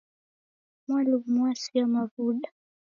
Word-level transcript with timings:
Mwalumu 0.87 1.43
wasia 1.43 1.85
mavuda. 1.87 2.49